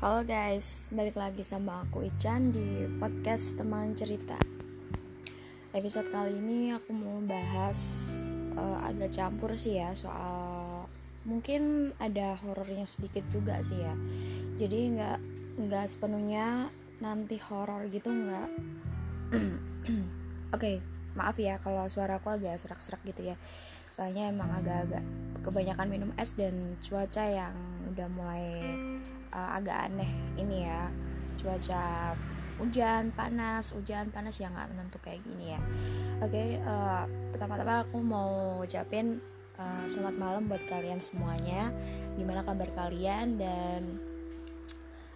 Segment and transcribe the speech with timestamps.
[0.00, 4.40] Halo guys, balik lagi sama aku Ican di podcast teman cerita.
[5.76, 7.76] Episode kali ini aku mau bahas
[8.56, 10.88] uh, agak campur sih ya soal
[11.28, 13.92] mungkin ada horornya sedikit juga sih ya.
[14.56, 15.18] Jadi nggak
[15.68, 16.72] nggak sepenuhnya
[17.04, 18.48] nanti horor gitu nggak.
[19.36, 20.00] Oke,
[20.56, 20.76] okay,
[21.12, 23.36] maaf ya kalau suara aku agak serak-serak gitu ya.
[23.92, 25.04] Soalnya emang agak-agak
[25.44, 27.52] kebanyakan minum es dan cuaca yang
[27.92, 28.48] udah mulai
[29.34, 30.90] uh, agak aneh ini ya.
[31.40, 32.14] Cuaca
[32.60, 35.60] hujan panas hujan panas yang nggak menentu kayak gini ya.
[36.20, 39.16] Oke okay, uh, pertama-tama aku mau ucapin
[39.56, 41.72] uh, selamat malam buat kalian semuanya.
[42.20, 43.96] Gimana kabar kalian dan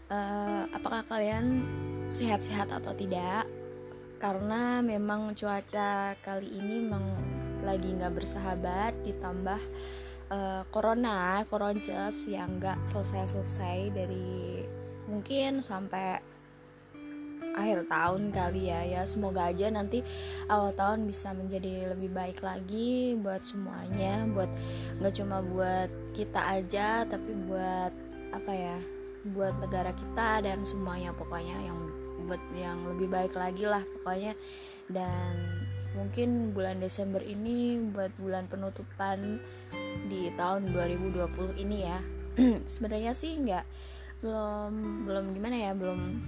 [0.08, 1.60] uh, apakah kalian
[2.08, 3.44] sehat-sehat atau tidak?
[4.16, 7.04] Karena memang cuaca kali ini memang
[7.60, 9.60] lagi nggak bersahabat ditambah
[10.30, 14.64] uh, corona koronces yang nggak selesai-selesai dari
[15.08, 16.20] mungkin sampai
[17.54, 19.02] akhir tahun kali ya ya.
[19.06, 20.02] Semoga aja nanti
[20.50, 24.50] awal tahun bisa menjadi lebih baik lagi buat semuanya buat
[24.98, 27.94] nggak cuma buat kita aja tapi buat
[28.34, 28.76] apa ya
[29.24, 31.78] buat negara kita dan semuanya pokoknya yang
[32.28, 34.34] buat yang lebih baik lagi lah pokoknya.
[34.84, 35.64] Dan
[35.96, 39.40] mungkin bulan Desember ini buat bulan penutupan
[40.06, 41.98] di tahun 2020 ini ya.
[42.72, 43.64] Sebenarnya sih nggak
[44.24, 46.24] belum belum gimana ya belum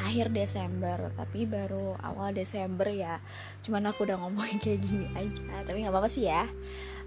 [0.00, 3.20] akhir Desember tapi baru awal Desember ya.
[3.62, 6.46] Cuman aku udah ngomongin kayak gini aja tapi nggak apa-apa sih ya.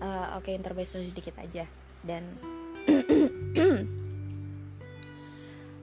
[0.04, 1.66] Uh, oke okay, intermezzo sedikit aja.
[2.04, 2.24] Dan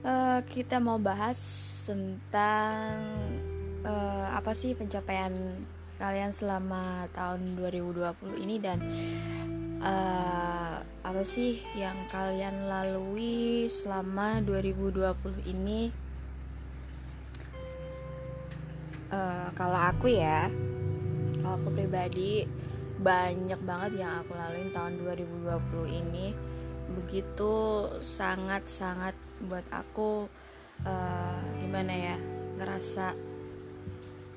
[0.05, 1.37] uh, kita mau bahas
[1.81, 3.01] tentang
[3.85, 5.33] uh, apa sih pencapaian
[6.01, 8.81] kalian selama tahun 2020 ini dan
[9.81, 15.91] uh, apa sih yang kalian lalui selama 2020 ini?
[19.11, 20.47] Uh, kalau aku ya
[21.41, 22.47] kalau aku pribadi
[23.01, 26.27] banyak banget yang aku lalui tahun 2020 ini.
[26.91, 27.53] Begitu
[27.99, 30.29] sangat-sangat buat aku
[30.85, 32.17] uh, gimana ya
[32.61, 33.17] ngerasa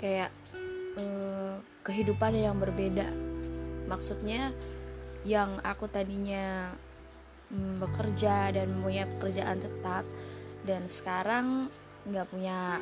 [0.00, 0.33] kayak
[0.97, 3.06] uh, kehidupan yang berbeda.
[3.84, 4.56] Maksudnya
[5.24, 6.72] yang aku tadinya
[7.48, 10.04] mm, bekerja dan punya pekerjaan tetap
[10.68, 11.72] dan sekarang
[12.04, 12.80] nggak punya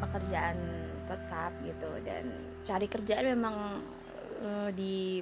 [0.00, 0.56] pekerjaan
[1.04, 1.90] tetap gitu.
[2.04, 2.32] Dan
[2.64, 3.56] cari kerjaan memang
[4.44, 5.20] uh, di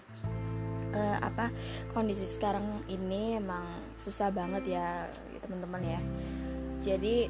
[0.95, 1.51] uh, apa
[1.91, 3.67] kondisi sekarang ini emang
[3.99, 5.11] susah banget ya
[5.43, 6.01] teman-teman ya.
[6.83, 7.27] Jadi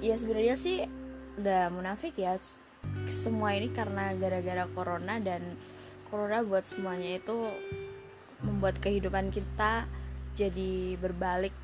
[0.00, 0.86] ya sebenarnya sih
[1.40, 2.36] nggak munafik ya
[3.08, 5.42] semua ini karena gara-gara corona dan
[6.10, 7.54] corona buat semuanya itu
[8.42, 9.86] membuat kehidupan kita
[10.34, 11.54] jadi berbalik.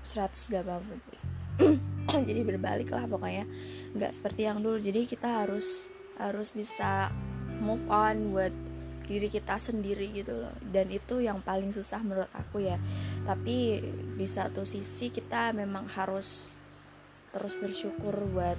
[0.00, 0.64] 180
[2.28, 3.44] jadi berbalik lah pokoknya.
[3.92, 4.80] Nggak seperti yang dulu.
[4.80, 7.12] Jadi kita harus harus bisa
[7.60, 8.52] move on buat
[9.04, 10.56] diri kita sendiri gitu loh.
[10.64, 12.80] Dan itu yang paling susah menurut aku ya.
[13.28, 13.84] Tapi
[14.16, 16.48] di satu sisi kita memang harus
[17.30, 18.56] terus bersyukur buat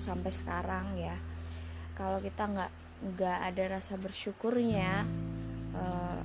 [0.00, 1.16] sampai sekarang ya.
[1.92, 5.06] Kalau kita nggak nggak ada rasa bersyukurnya
[5.74, 6.22] uh,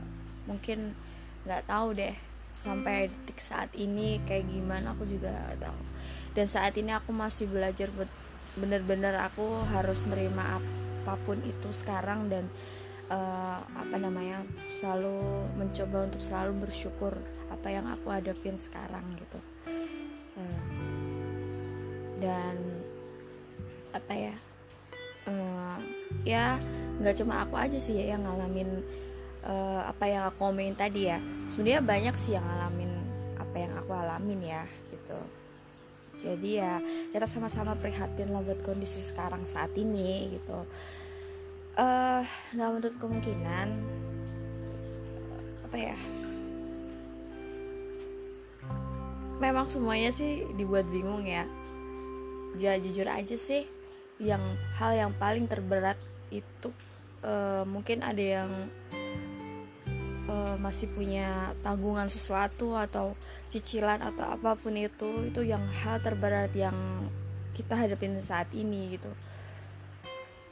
[0.50, 0.98] mungkin
[1.46, 2.16] nggak tahu deh
[2.54, 5.82] sampai detik saat ini kayak gimana aku juga gak tahu.
[6.38, 7.90] Dan saat ini aku masih belajar
[8.54, 12.46] bener-bener aku harus menerima apa pun itu sekarang dan
[13.10, 17.18] uh, apa namanya selalu mencoba untuk selalu bersyukur
[17.50, 19.40] apa yang aku hadapin sekarang gitu.
[20.38, 20.62] Uh,
[22.22, 22.56] dan
[23.94, 24.36] apa ya
[25.28, 25.78] uh,
[26.24, 26.58] ya
[27.02, 28.86] nggak cuma aku aja sih ya yang ngalamin
[29.44, 31.20] uh, apa yang aku ngomongin tadi ya.
[31.52, 32.92] Sebenarnya banyak sih yang ngalamin
[33.40, 35.20] apa yang aku alamin ya gitu.
[36.24, 36.80] Jadi ya
[37.12, 40.60] kita sama-sama prihatin lah buat kondisi sekarang saat ini gitu.
[41.74, 42.22] Uh,
[42.54, 43.68] nggak menurut kemungkinan
[45.68, 45.98] apa ya?
[49.42, 51.44] Memang semuanya sih dibuat bingung ya.
[52.56, 53.66] Ya jujur aja sih
[54.22, 54.42] yang
[54.78, 55.98] hal yang paling terberat
[56.30, 56.70] itu
[57.26, 58.52] uh, mungkin ada yang
[60.30, 63.18] uh, masih punya tanggungan sesuatu atau
[63.50, 66.76] cicilan atau apa pun itu itu yang hal terberat yang
[67.54, 69.10] kita hadapin saat ini gitu.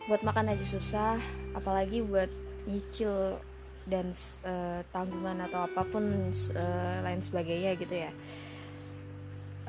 [0.09, 1.17] Buat makan aja susah
[1.53, 2.29] apalagi buat
[2.65, 3.41] nyicil
[3.89, 4.13] dan
[4.45, 8.11] uh, tanggungan atau apa pun uh, lain sebagainya gitu ya.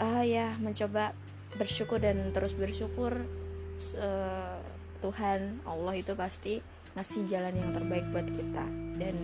[0.00, 1.12] Uh, ya mencoba
[1.56, 3.24] bersyukur dan terus bersyukur
[3.98, 4.58] uh,
[5.02, 6.62] Tuhan Allah itu pasti
[6.94, 8.66] ngasih jalan yang terbaik buat kita.
[8.96, 9.16] Dan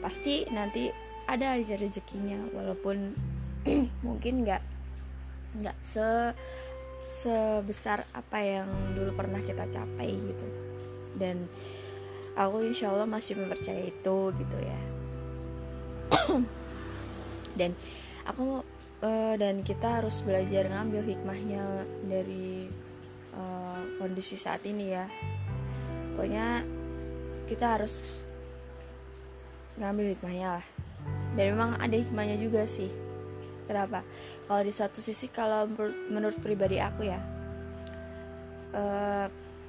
[0.00, 0.88] pasti nanti
[1.28, 3.16] ada aja rezekinya walaupun
[4.06, 4.62] mungkin nggak
[5.60, 6.34] nggak se
[7.04, 10.48] sebesar apa yang dulu pernah kita capai gitu.
[11.14, 11.44] Dan
[12.34, 14.80] aku insya Allah masih mempercayai itu gitu ya.
[17.58, 17.76] Dan
[18.24, 18.64] aku
[19.04, 22.66] uh, dan kita harus belajar ngambil hikmahnya dari
[23.34, 25.06] uh, kondisi saat ini ya.
[26.14, 26.62] Pokoknya
[27.50, 28.24] kita harus
[29.78, 30.66] ngambil hikmahnya lah.
[31.34, 32.88] Dan memang ada hikmahnya juga sih.
[33.66, 34.06] Kenapa?
[34.46, 35.66] Kalau di satu sisi kalau
[36.12, 37.34] menurut pribadi aku ya
[38.74, 39.26] uh,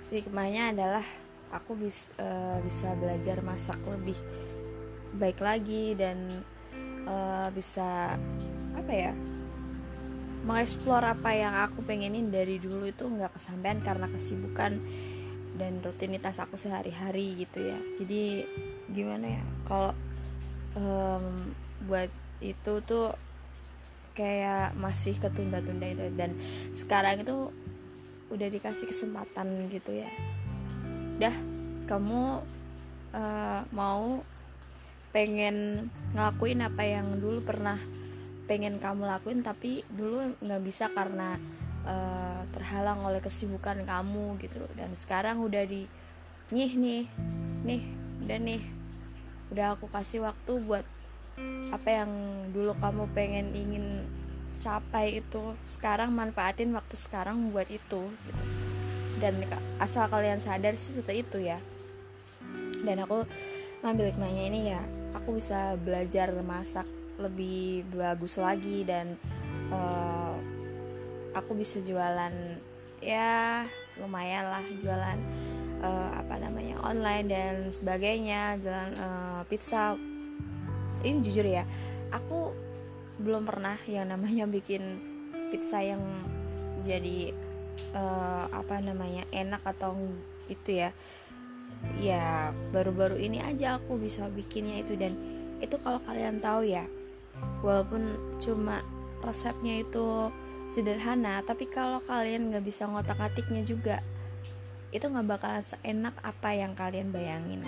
[0.10, 1.06] hikmahnya adalah
[1.54, 4.18] aku bis, uh, bisa belajar masak lebih
[5.16, 6.44] baik lagi dan
[7.08, 8.18] uh, bisa
[8.76, 9.14] apa ya
[10.46, 14.78] mengeksplor apa yang aku pengenin dari dulu itu nggak kesampaian karena kesibukan
[15.58, 17.80] dan rutinitas aku sehari-hari gitu ya.
[17.98, 18.46] Jadi
[18.94, 19.92] gimana ya kalau
[20.78, 21.26] um,
[21.90, 22.14] buat
[22.46, 23.18] itu tuh
[24.14, 26.06] kayak masih ketunda-tunda itu.
[26.14, 26.38] Dan
[26.78, 27.50] sekarang itu
[28.30, 30.10] udah dikasih kesempatan gitu ya.
[31.18, 31.36] Dah
[31.90, 32.46] kamu
[33.18, 34.22] uh, mau
[35.16, 37.80] pengen ngelakuin apa yang dulu pernah
[38.46, 41.38] pengen kamu lakuin tapi dulu nggak bisa karena
[41.86, 44.64] uh, terhalang oleh kesibukan kamu gitu.
[44.78, 45.86] Dan sekarang udah di
[46.54, 47.04] nih nih
[47.66, 47.82] nih
[48.26, 48.62] udah nih
[49.54, 50.86] udah aku kasih waktu buat
[51.70, 52.12] apa yang
[52.56, 54.08] dulu kamu pengen ingin
[54.64, 58.44] capai itu sekarang manfaatin waktu sekarang buat itu gitu.
[59.20, 59.42] Dan
[59.80, 61.60] asal kalian sadar sih seperti itu ya.
[62.86, 63.26] Dan aku
[63.82, 64.82] ngambil hikmahnya ini ya
[65.14, 66.86] aku bisa belajar masak
[67.20, 69.16] lebih bagus lagi dan
[69.72, 70.36] uh,
[71.36, 72.32] aku bisa jualan
[73.04, 73.64] ya
[74.00, 75.20] lumayan lah jualan
[75.84, 79.96] uh, apa namanya online dan sebagainya jualan uh, pizza.
[81.06, 81.64] Ini jujur ya
[82.10, 82.56] aku
[83.22, 84.82] belum pernah yang namanya bikin
[85.52, 86.02] pizza yang
[86.84, 87.32] jadi
[87.96, 89.96] uh, apa namanya enak atau
[90.52, 90.92] itu ya.
[92.02, 95.14] Ya baru-baru ini aja aku bisa bikinnya itu dan
[95.62, 96.88] itu kalau kalian tahu ya
[97.66, 98.86] walaupun cuma
[99.26, 100.30] resepnya itu
[100.66, 104.02] sederhana tapi kalau kalian nggak bisa ngotak atiknya juga
[104.96, 107.68] itu nggak bakalan seenak apa yang kalian bayangin.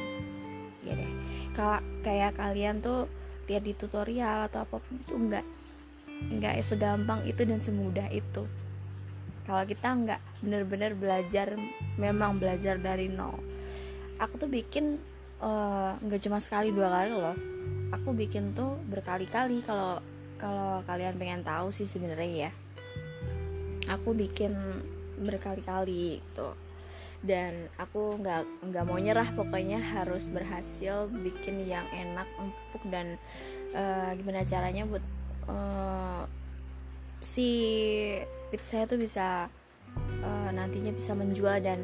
[0.79, 1.11] Ya deh.
[1.51, 3.11] Kalau kayak kalian tuh
[3.51, 5.45] lihat di tutorial atau apa pun itu nggak
[6.39, 8.47] nggak segampang itu dan semudah itu.
[9.43, 11.59] Kalau kita nggak bener-bener belajar
[11.99, 13.35] memang belajar dari nol.
[14.23, 14.95] Aku tuh bikin
[15.43, 17.37] eh, nggak uh, cuma sekali dua kali loh
[17.91, 19.99] aku bikin tuh berkali-kali kalau
[20.37, 22.51] kalau kalian pengen tahu sih sebenarnya ya.
[23.91, 24.53] Aku bikin
[25.17, 26.53] berkali-kali gitu.
[27.23, 33.17] Dan aku nggak nggak mau nyerah pokoknya harus berhasil bikin yang enak empuk dan
[33.73, 35.01] uh, gimana caranya buat
[35.49, 36.29] uh,
[37.25, 37.49] si
[38.53, 39.49] pizza itu bisa
[40.21, 41.81] uh, nantinya bisa menjual dan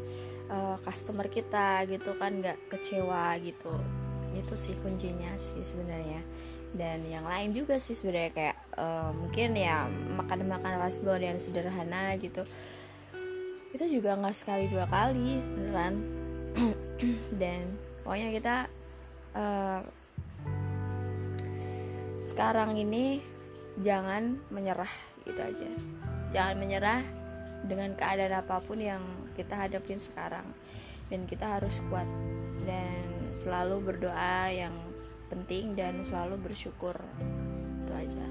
[0.54, 3.74] uh, customer kita gitu kan nggak kecewa gitu
[4.33, 6.21] itu sih kuncinya sih sebenarnya.
[6.74, 9.85] Dan yang lain juga sih sebenarnya kayak uh, mungkin ya
[10.18, 12.44] makan makan rasbol yang sederhana gitu.
[13.74, 15.94] Itu juga nggak sekali dua kali sebenarnya.
[17.41, 18.56] Dan pokoknya kita
[19.37, 19.81] uh,
[22.25, 23.21] sekarang ini
[23.81, 24.90] jangan menyerah
[25.30, 25.69] gitu aja.
[26.33, 27.02] Jangan menyerah
[27.69, 29.02] dengan keadaan apa pun yang
[29.37, 30.45] kita hadapin sekarang.
[31.13, 32.09] Dan kita harus kuat.
[32.66, 34.73] Dan selalu berdoa yang
[35.33, 36.94] penting dan selalu bersyukur.
[37.83, 38.25] Itu aja.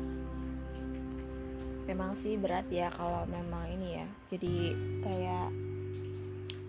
[1.90, 4.54] Memang sih berat ya kalau memang ini ya jadi
[5.02, 5.50] kayak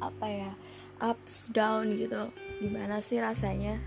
[0.02, 0.52] apa ya
[0.98, 2.34] ups down gitu.
[2.58, 3.78] Gimana sih rasanya?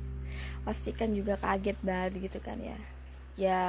[0.66, 2.78] Pasti kan juga kaget banget gitu kan ya.
[3.34, 3.62] Ya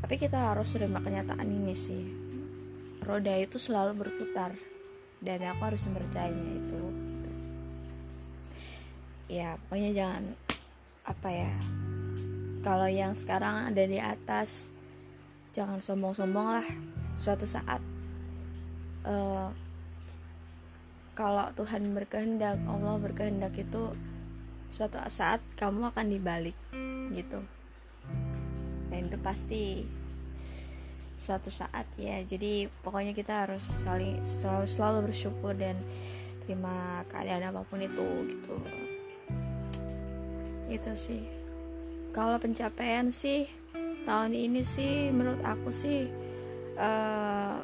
[0.00, 2.08] tapi kita harus terima kenyataan ini sih.
[3.04, 4.56] Roda itu selalu berputar
[5.20, 7.09] dan aku harus mempercayainya itu
[9.30, 10.24] ya pokoknya jangan
[11.06, 11.52] apa ya
[12.60, 14.68] kalau yang sekarang ada di atas
[15.56, 16.68] jangan sombong-sombong lah.
[17.16, 17.80] Suatu saat
[19.08, 19.48] uh,
[21.16, 23.96] kalau Tuhan berkehendak Allah berkehendak itu
[24.68, 26.56] suatu saat kamu akan dibalik
[27.16, 27.40] gitu.
[28.92, 29.88] Dan itu pasti
[31.16, 32.20] suatu saat ya.
[32.20, 35.80] Jadi pokoknya kita harus saling selalu, selalu bersyukur dan
[36.44, 38.89] terima keadaan apa pun itu gitu
[40.70, 41.22] itu sih.
[42.14, 43.46] Kalau pencapaian sih
[44.06, 46.08] tahun ini sih menurut aku sih
[46.78, 47.60] uh,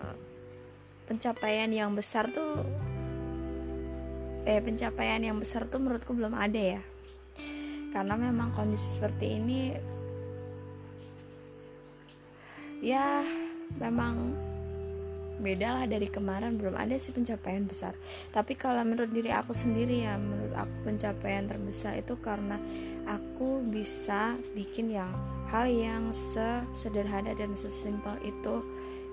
[1.06, 2.62] pencapaian yang besar tuh
[4.46, 6.82] eh pencapaian yang besar tuh menurutku belum ada ya.
[7.90, 9.60] Karena memang kondisi seperti ini
[12.84, 13.24] ya
[13.80, 14.45] memang
[15.36, 17.92] beda lah dari kemarin belum ada sih pencapaian besar.
[18.32, 22.56] Tapi kalau menurut diri aku sendiri ya menurut aku pencapaian terbesar itu karena
[23.04, 25.12] aku bisa bikin yang
[25.52, 28.64] hal yang sesederhana dan sesimpel itu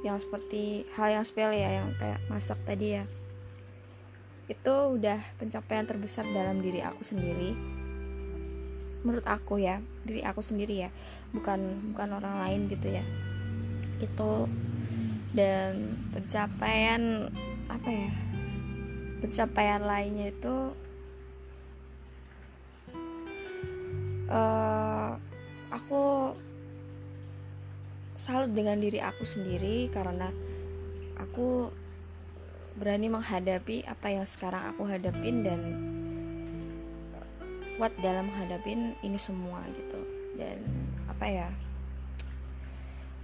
[0.03, 3.03] yang seperti hal yang sepele ya yang kayak masak tadi ya.
[4.47, 7.55] Itu udah pencapaian terbesar dalam diri aku sendiri.
[9.03, 10.89] Menurut aku ya diri aku sendiri ya.
[11.31, 13.03] Bukan bukan orang lain gitu ya.
[14.03, 14.47] Itu
[15.33, 17.27] dan pencapaian
[17.67, 18.11] apa ya
[19.19, 20.55] pencapaian lainnya itu
[24.29, 25.17] uh,
[25.73, 26.37] aku
[28.13, 30.29] salut dengan diri aku sendiri karena
[31.17, 31.73] aku
[32.77, 35.61] berani menghadapi apa yang sekarang aku hadapin dan
[37.77, 39.99] kuat dalam menghadapin ini semua gitu.
[40.33, 40.61] Dan
[41.09, 41.49] apa ya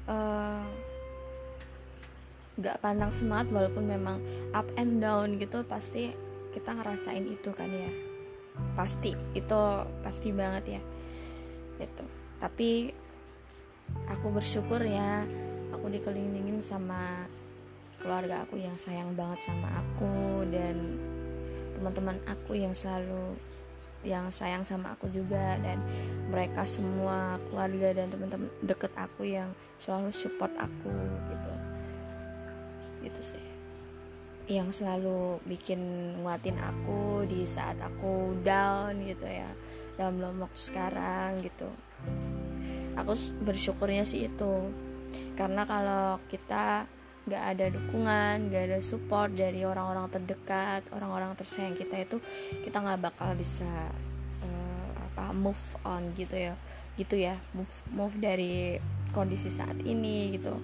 [0.09, 0.65] uh,
[2.59, 4.19] gak pantang semangat walaupun memang
[4.51, 6.11] up and down gitu pasti
[6.51, 7.91] kita ngerasain itu kan ya.
[8.75, 9.59] Pasti itu
[10.03, 10.81] pasti banget ya.
[11.79, 12.03] Itu
[12.39, 12.91] tapi
[14.07, 15.27] aku bersyukur ya
[15.75, 17.27] aku dikelilingin sama
[17.99, 20.75] keluarga aku yang sayang banget sama aku dan
[21.75, 23.35] teman-teman aku yang selalu
[24.03, 25.79] yang sayang sama aku juga dan
[26.27, 30.91] mereka semua keluarga dan teman-teman deket aku yang selalu support aku
[31.31, 31.51] gitu
[33.03, 33.45] gitu sih.
[34.49, 35.79] Yang selalu bikin
[36.25, 39.49] nguatin aku di saat aku down gitu ya.
[39.99, 41.69] Dalam lombok sekarang gitu.
[42.97, 43.13] Aku
[43.45, 44.73] bersyukurnya sih itu.
[45.37, 46.89] Karena kalau kita
[47.29, 52.17] nggak ada dukungan nggak ada support dari orang-orang terdekat orang-orang tersayang kita itu
[52.65, 53.69] kita nggak bakal bisa
[54.41, 56.57] uh, apa move on gitu ya.
[56.97, 58.81] Gitu ya move move dari
[59.13, 60.57] kondisi saat ini gitu.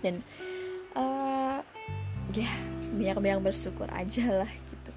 [0.00, 0.24] Dan
[2.34, 2.50] ya
[2.94, 4.92] banyak-banyak bersyukur aja lah gitu.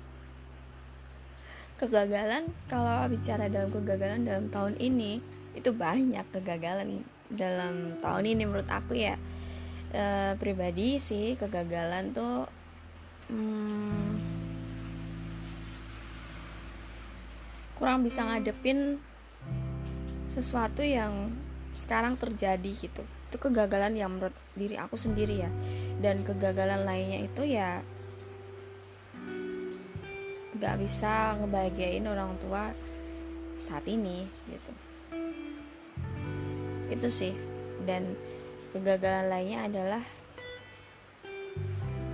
[1.78, 5.22] Kegagalan kalau bicara dalam kegagalan dalam tahun ini
[5.58, 9.18] itu banyak kegagalan dalam tahun ini menurut aku ya.
[9.88, 12.46] E, pribadi sih kegagalan tuh
[13.32, 14.10] hmm,
[17.80, 19.00] kurang bisa ngadepin
[20.28, 21.34] sesuatu yang
[21.74, 23.06] sekarang terjadi gitu.
[23.30, 25.52] Itu kegagalan yang menurut diri aku sendiri ya
[25.98, 27.82] dan kegagalan lainnya itu ya
[30.58, 32.74] nggak bisa ngebahagiain orang tua
[33.62, 34.72] saat ini gitu.
[36.90, 37.34] Itu sih.
[37.86, 38.18] Dan
[38.74, 40.04] kegagalan lainnya adalah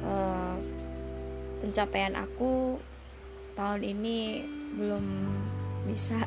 [0.04, 0.56] uh,
[1.64, 2.80] pencapaian aku
[3.56, 4.44] tahun ini
[4.76, 5.06] belum
[5.88, 6.20] bisa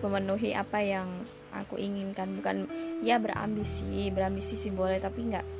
[0.00, 1.08] memenuhi apa yang
[1.52, 2.32] aku inginkan.
[2.40, 2.64] Bukan
[3.04, 5.59] ya berambisi berambisi sih boleh tapi nggak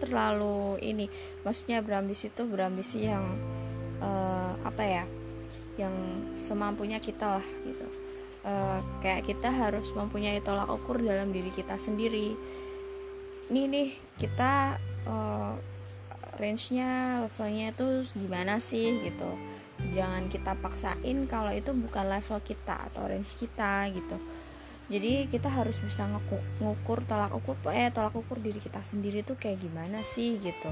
[0.00, 1.06] terlalu ini.
[1.42, 3.24] Maksudnya berambisi itu berambisi yang
[4.02, 5.04] uh, apa ya
[5.80, 5.94] yang
[6.34, 7.86] semampunya kita lah gitu.
[8.44, 12.36] Uh, kayak kita harus mempunyai tolak ukur dalam diri kita sendiri.
[13.48, 13.88] Ini nih
[14.20, 14.76] kita
[15.08, 15.54] uh,
[16.36, 19.30] range-nya levelnya itu gimana sih gitu.
[19.96, 24.16] Jangan kita paksain kalau itu bukan level kita atau range kita gitu
[24.84, 26.04] jadi kita harus bisa
[26.60, 30.68] ngukur tolak ukur eh tolak ukur diri kita sendiri tuh kayak gimana sih gitu.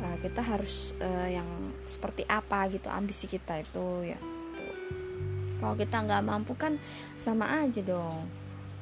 [0.00, 1.46] Uh, kita harus uh, yang
[1.82, 4.20] seperti apa gitu ambisi kita itu ya.
[5.60, 6.78] Kalau kita nggak mampu kan
[7.18, 8.22] sama aja dong.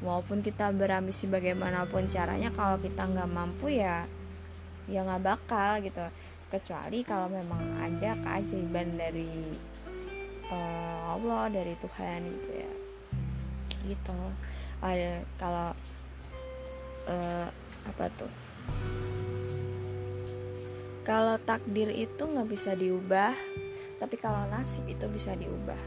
[0.04, 4.04] Walaupun kita berambisi bagaimanapun caranya kalau kita nggak mampu ya
[4.84, 6.04] ya nggak bakal gitu.
[6.52, 9.32] Kecuali kalau memang ada keajaiban dari
[10.52, 12.72] uh, Allah dari Tuhan gitu ya.
[13.96, 14.20] Gitu
[14.78, 15.70] ada kalau
[17.10, 17.48] uh,
[17.88, 18.32] apa tuh?
[21.02, 23.32] Kalau takdir itu nggak bisa diubah
[23.98, 25.80] tapi kalau nasib itu bisa diubah.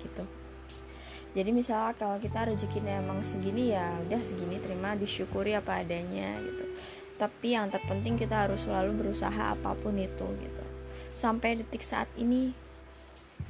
[0.00, 0.24] Gitu.
[1.34, 6.64] Jadi misalnya kalau kita rezekinya emang segini ya udah segini terima disyukuri apa adanya gitu.
[7.18, 10.64] Tapi yang terpenting kita harus selalu berusaha apa pun itu gitu.
[11.10, 12.54] Sampai detik saat ini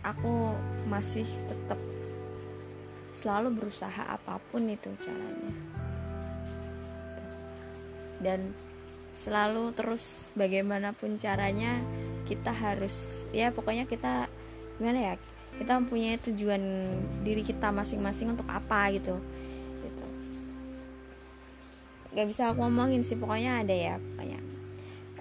[0.01, 0.57] aku
[0.89, 1.77] masih tetap
[3.15, 5.55] selalu berusaha apa pun itu caranya.
[8.19, 8.51] Dan
[9.15, 11.79] selalu terus bagaimanapun caranya
[12.27, 14.27] kita harus ya pokoknya kita
[14.83, 15.15] gimana ya
[15.55, 16.63] kita mempunyai tujuan
[17.23, 19.15] diri kita masing-masing untuk apa gitu.
[19.79, 20.07] Gitu.
[22.11, 24.41] Nggak bisa aku ngomongin sih pokoknya ada ya pokoknya.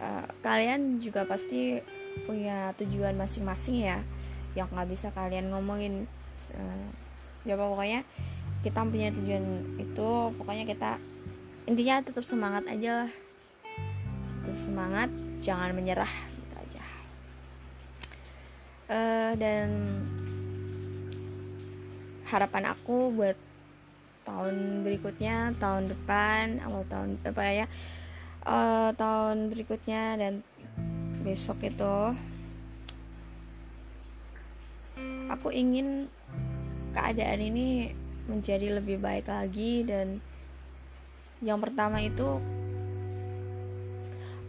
[0.01, 1.77] Uh, kalian juga pasti
[2.25, 4.01] punya tujuan masing-masing ya
[4.57, 6.09] yang nggak bisa kalian ngomongin.
[6.57, 7.02] Uh,
[7.43, 8.01] ya pokoknya
[8.63, 9.45] kita punya tujuan
[9.79, 10.09] itu
[10.39, 10.95] pokoknya kita
[11.67, 13.11] intinya tetap semangat aja lah.
[14.53, 15.09] Semangat
[15.41, 16.83] jangan menyerah gitu aja.
[18.87, 19.69] Uh, dan
[22.27, 23.37] harapan aku buat
[24.23, 27.67] tahun berikutnya tahun depan awal tahun apa ya
[28.47, 30.33] uh, tahun berikutnya dan
[31.23, 32.15] besok itu
[35.27, 36.07] aku ingin
[36.93, 37.91] keadaan ini
[38.29, 40.23] menjadi lebih baik lagi dan
[41.43, 42.39] yang pertama itu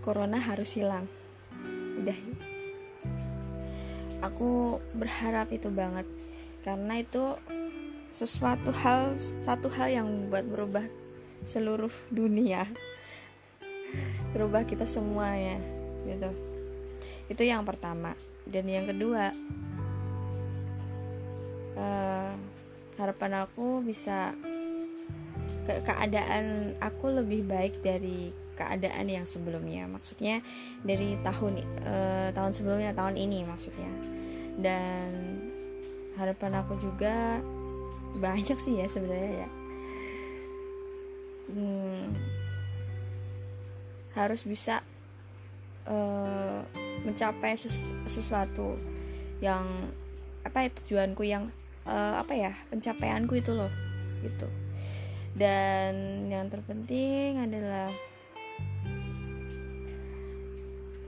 [0.04, 1.10] corona harus hilang.
[1.98, 2.18] Udah.
[4.22, 6.06] Aku berharap itu banget
[6.62, 7.36] karena itu
[8.14, 10.86] sesuatu hal satu hal yang buat berubah
[11.42, 12.64] seluruh dunia.
[14.30, 15.58] Berubah kita semuanya
[16.06, 16.30] gitu.
[17.26, 18.14] Itu yang pertama.
[18.44, 19.32] Dan yang kedua
[21.78, 22.32] uh,
[22.98, 24.34] harapan aku bisa
[25.64, 29.88] ke keadaan aku lebih baik dari keadaan yang sebelumnya.
[29.90, 30.40] Maksudnya
[30.84, 33.90] dari tahun uh, tahun sebelumnya tahun ini maksudnya.
[34.54, 35.10] Dan
[36.14, 37.42] harapan aku juga
[38.14, 39.50] banyak sih ya sebenarnya ya.
[41.44, 42.14] Hmm,
[44.14, 44.80] harus bisa
[45.90, 46.62] uh,
[47.04, 48.78] mencapai ses sesuatu
[49.42, 49.66] yang
[50.46, 51.50] apa ya tujuanku yang
[51.88, 53.72] uh, apa ya pencapaianku itu loh
[54.20, 54.48] gitu.
[55.34, 57.90] Dan yang terpenting adalah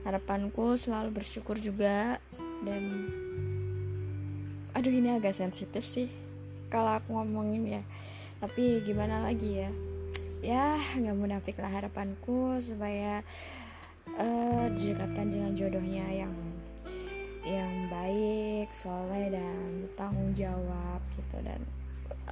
[0.03, 2.19] harapanku selalu bersyukur juga
[2.63, 3.11] dan
[4.71, 6.07] aduh ini agak sensitif sih
[6.67, 7.83] kalau aku ngomongin ya.
[8.37, 9.71] Tapi gimana lagi ya?
[10.45, 13.25] Ya nggak munafik lah harapanku supaya
[14.15, 16.33] uh, didekatkan dengan jodohnya yang
[17.47, 21.37] yang baik, soleh dan bertanggung jawab gitu.
[21.39, 21.63] Dan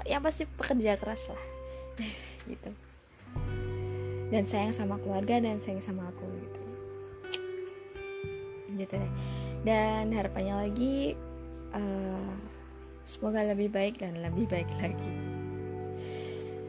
[0.04, 1.44] yang pasti pekerja keras lah.
[2.46, 2.70] Gitu.
[4.30, 6.62] Dan sayang sama keluarga dan sayang sama aku gitu.
[8.76, 9.14] Gitu deh.
[9.66, 11.18] Dan harapannya lagi
[11.74, 12.34] uh,
[13.02, 15.14] semoga lebih baik dan lebih baik lagi.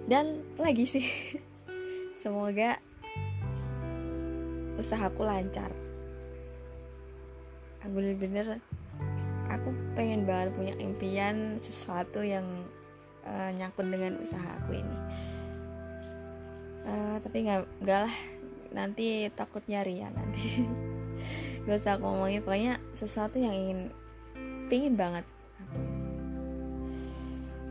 [0.08, 1.04] Dan lagi sih.
[2.22, 2.80] Semoga
[4.80, 5.72] usahaku lancar
[7.90, 8.60] bener-bener.
[9.46, 12.44] Aku pengen banget punya impian sesuatu yang
[13.26, 14.98] uh, nyangkut dengan usaha aku ini.
[16.86, 18.16] Uh, tapi nggak nggak lah.
[18.74, 20.42] Nanti takut nyari ya nanti.
[21.66, 23.90] Gak usah aku ngomongin pokoknya sesuatu yang ingin
[24.70, 25.26] pingin banget.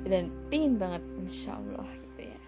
[0.03, 2.41] Dan pingin banget insya Allah gitu ya.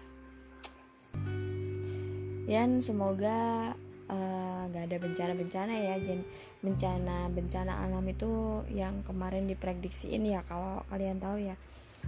[2.44, 3.72] Dan semoga
[4.12, 6.20] eh, nggak uh, ada bencana-bencana ya dan
[6.58, 11.54] bencana bencana alam itu yang kemarin diprediksiin ya kalau kalian tahu ya.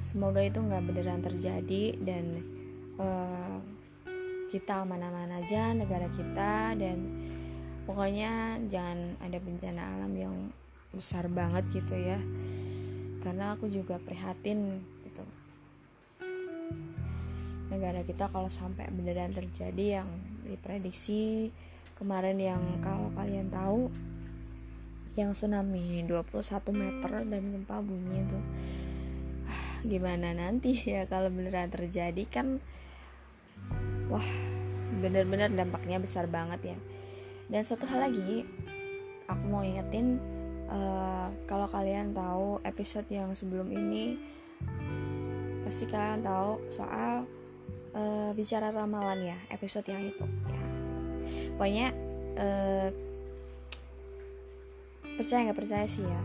[0.03, 2.25] Semoga itu nggak beneran terjadi dan
[2.99, 3.59] uh,
[4.51, 6.99] kita aman-aman aja negara kita dan
[7.87, 10.37] pokoknya jangan ada bencana alam yang
[10.91, 12.19] besar banget gitu ya.
[13.23, 15.23] Karena aku juga prihatin gitu.
[17.71, 20.09] Negara kita kalau sampai beneran terjadi yang
[20.43, 21.55] diprediksi
[21.95, 23.93] kemarin yang kalau kalian tahu
[25.19, 26.31] yang tsunami 21
[26.71, 28.39] meter dan gempa bumi itu.
[29.87, 32.63] Gimana nanti ya kalau beneran terjadi kan
[34.11, 34.27] wah
[35.01, 36.79] bener-bener dampaknya besar banget ya.
[37.51, 38.47] Dan satu hal lagi
[39.27, 40.23] aku mau ingetin
[40.71, 44.19] uh, kalau kalian tahu episode yang sebelum ini
[45.67, 47.27] pasti kalian tahu soal
[47.95, 50.63] uh, bicara ramalan ya episode yang itu ya.
[51.59, 51.87] Pokoknya
[52.39, 52.89] uh,
[55.21, 56.21] percaya nggak percaya sih ya.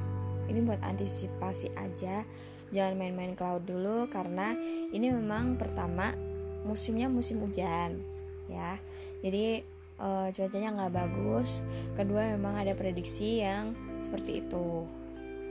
[0.47, 2.23] Ini buat antisipasi aja.
[2.71, 4.55] Jangan main-main cloud dulu karena
[4.95, 6.15] ini memang pertama
[6.63, 7.99] musimnya musim hujan
[8.47, 8.79] ya.
[9.19, 9.67] Jadi
[9.99, 11.59] uh, cuacanya nggak bagus.
[11.99, 14.87] Kedua memang ada prediksi yang seperti itu.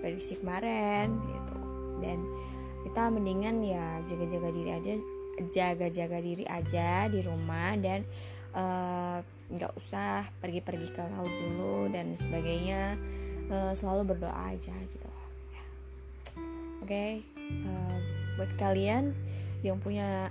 [0.00, 1.58] Prediksi kemarin gitu.
[2.00, 2.24] Dan
[2.84, 4.92] kita mendingan ya jaga-jaga diri aja
[5.50, 8.06] jaga-jaga diri aja di rumah dan
[8.54, 9.18] eh,
[9.50, 12.94] nggak uh, usah pergi-pergi ke laut dulu dan sebagainya
[13.50, 15.08] uh, selalu berdoa aja gitu
[15.52, 15.64] ya.
[16.80, 17.24] oke okay?
[17.64, 17.98] uh,
[18.36, 19.14] buat kalian
[19.64, 20.28] yang punya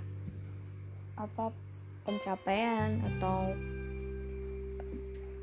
[1.14, 1.50] apa
[2.06, 3.54] pencapaian atau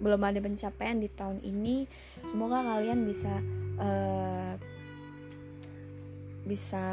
[0.01, 1.85] belum ada pencapaian di tahun ini
[2.25, 3.37] semoga kalian bisa
[3.77, 4.53] uh,
[6.41, 6.85] bisa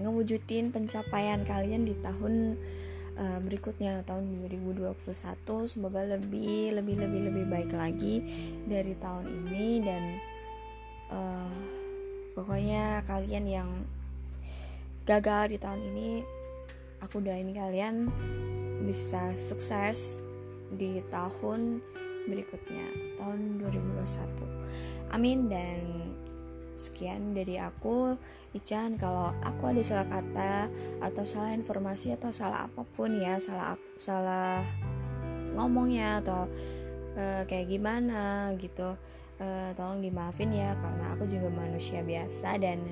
[0.00, 2.56] ngewujudin pencapaian kalian di tahun
[3.16, 4.94] uh, berikutnya tahun 2021
[5.66, 8.22] semoga lebih lebih lebih lebih baik lagi
[8.68, 9.66] dari tahun ini.
[9.82, 10.02] Dan
[11.10, 11.56] uh,
[12.36, 13.70] pokoknya kalian yang
[15.06, 16.10] gagal di tahun ini
[17.00, 18.10] aku doain kalian
[18.82, 20.18] bisa sukses
[20.74, 21.78] di tahun
[22.26, 26.05] berikutnya tahun 2021 amin dan
[26.76, 28.14] sekian dari aku
[28.52, 29.00] Ican.
[29.00, 30.68] Kalau aku ada salah kata
[31.02, 34.62] atau salah informasi atau salah apa pun ya salah salah
[35.56, 36.46] ngomongnya atau
[37.16, 38.94] uh, kayak gimana gitu
[39.40, 42.60] uh, tolong dimaafin ya karena aku juga manusia biasa.
[42.60, 42.84] Dan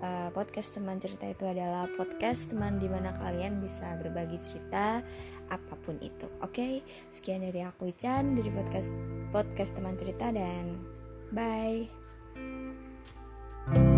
[0.00, 5.00] uh, podcast teman cerita itu adalah podcast teman di mana kalian bisa berbagi cerita
[5.46, 6.26] apa pun itu.
[6.42, 6.74] Oke okay?
[7.12, 8.90] sekian dari aku Ican dari podcast
[9.30, 10.80] podcast teman cerita dan
[11.30, 11.95] bye
[13.68, 13.95] Thank you.